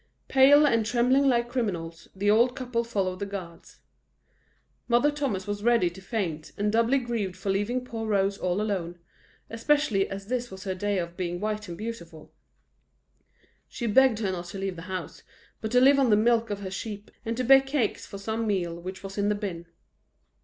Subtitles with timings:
[0.29, 3.81] Pale, and trembling like criminals, the old couple followed the guards.
[4.87, 8.97] Mother Thomas was ready to faint, and doubly grieved for leaving poor Rose all alone,
[9.51, 12.33] especially as this was her day for being white and beautiful.
[13.69, 15.21] She begged her not to leave the house,
[15.61, 18.47] but to live on the milk of her sheep, and to bake cakes of some
[18.47, 19.67] meal which was in the bin.